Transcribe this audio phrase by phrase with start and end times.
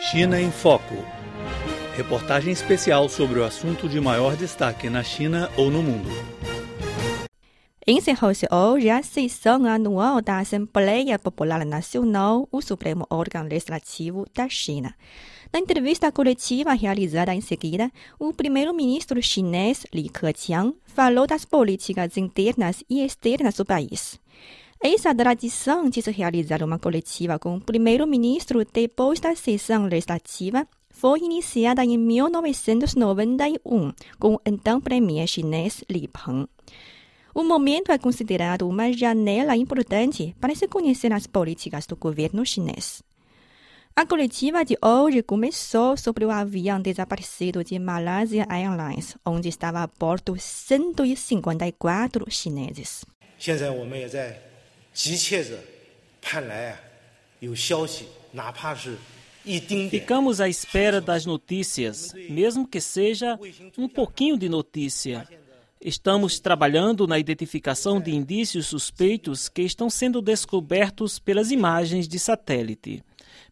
[0.00, 0.94] China em Foco.
[1.94, 6.08] Reportagem especial sobre o assunto de maior destaque na China ou no mundo.
[7.86, 14.94] Encerrou-se hoje a sessão anual da Assembleia Popular Nacional, o Supremo órgão legislativo da China.
[15.52, 22.82] Na entrevista coletiva realizada em seguida, o primeiro-ministro chinês Li Keqiang falou das políticas internas
[22.88, 24.18] e externas do país.
[24.81, 31.19] Essa tradição de se realizar uma coletiva com o primeiro-ministro depois da sessão legislativa foi
[31.19, 36.47] iniciada em 1991 com o então premier chinês Li Peng.
[37.33, 43.03] O momento é considerado uma janela importante para se conhecer as políticas do governo chinês.
[43.93, 49.87] A coletiva de hoje começou sobre o avião desaparecido de Malaysia Airlines, onde estava a
[49.87, 53.05] bordo 154 chineses.
[53.37, 54.39] 现在我们也在
[54.99, 55.57] 急切着
[56.21, 56.79] 盼来啊，
[57.39, 58.97] 有消息，哪怕是
[59.43, 60.01] 一丁点。
[60.05, 63.37] Ficamos à espera das notícias, mesmo que seja
[63.77, 65.27] um pouquinho de notícia.
[65.81, 73.03] Estamos trabalhando na identificação de indícios suspeitos que estão sendo descobertos pelas imagens de satélite.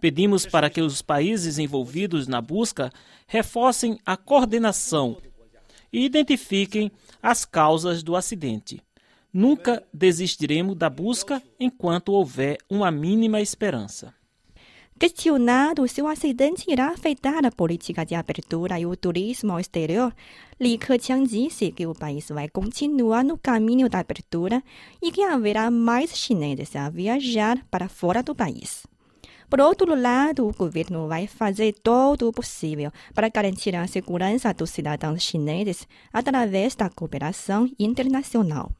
[0.00, 2.92] Pedimos para que os países envolvidos na busca
[3.26, 5.16] reforcem a coordenação
[5.90, 8.82] e identifiquem as causas do acidente.
[9.33, 14.13] Nunca desistiremos da busca enquanto houver uma mínima esperança.
[14.99, 20.13] Questionado se o acidente irá afetar a política de abertura e o turismo ao exterior,
[20.59, 24.61] Li Keqiang disse que o país vai continuar no caminho da abertura
[25.01, 28.85] e que haverá mais chineses a viajar para fora do país.
[29.49, 34.69] Por outro lado, o governo vai fazer todo o possível para garantir a segurança dos
[34.69, 38.71] cidadãos chineses através da cooperação internacional.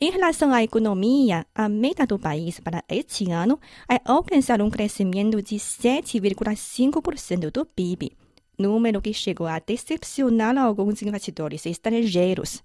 [0.00, 5.42] Em relação à economia, a meta do país para este ano é alcançar um crescimento
[5.42, 8.16] de 7,5% do PIB,
[8.58, 12.62] número que chegou a decepcionar alguns investidores estrangeiros.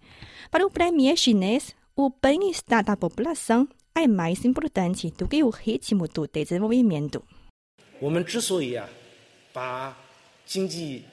[0.49, 6.07] Para o premier chinês, o bem-estar da população é mais importante do que o ritmo
[6.07, 7.21] do desenvolvimento.
[8.01, 8.87] 我们之所以啊，
[9.53, 9.95] 把
[10.45, 11.03] 经济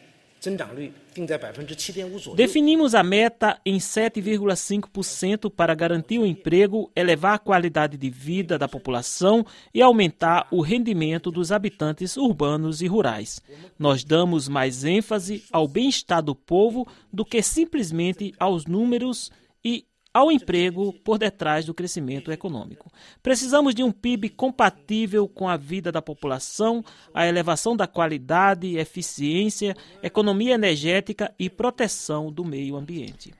[2.36, 8.68] Definimos a meta em 7,5% para garantir o emprego, elevar a qualidade de vida da
[8.68, 13.42] população e aumentar o rendimento dos habitantes urbanos e rurais.
[13.80, 19.32] Nós damos mais ênfase ao bem-estar do povo do que simplesmente aos números
[19.64, 19.86] e
[20.18, 22.92] ao emprego por detrás do crescimento econômico.
[23.22, 26.84] Precisamos de um PIB compatível com a vida da população,
[27.14, 33.32] a elevação da qualidade, eficiência, economia energética e proteção do meio ambiente.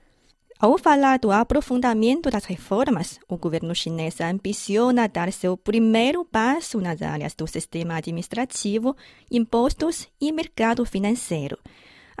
[0.56, 7.02] Ao falar do aprofundamento das reformas, o governo chinês ambiciona dar seu primeiro passo nas
[7.02, 8.96] áreas do sistema administrativo,
[9.28, 11.58] impostos e mercado financeiro.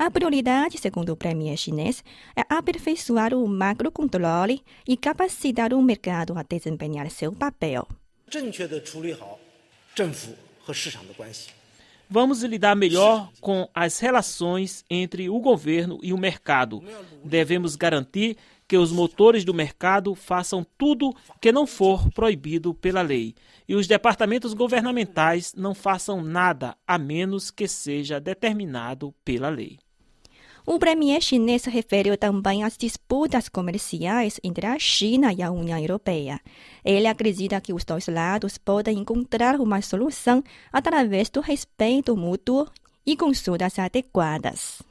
[0.00, 2.04] A prioridade, segundo o premier chinês,
[2.36, 7.84] é aperfeiçoar o macrocontrole e capacitar o mercado a desempenhar seu papel.
[12.08, 16.80] Vamos lidar melhor com as relações entre o governo e o mercado.
[17.24, 18.36] Devemos garantir
[18.68, 23.34] que os motores do mercado façam tudo que não for proibido pela lei
[23.66, 29.76] e os departamentos governamentais não façam nada a menos que seja determinado pela lei.
[30.66, 36.40] O premier chinês referiu também às disputas comerciais entre a China e a União Europeia.
[36.84, 40.42] Ele acredita que os dois lados podem encontrar uma solução
[40.72, 42.66] através do respeito mútuo
[43.06, 44.82] e consultas adequadas.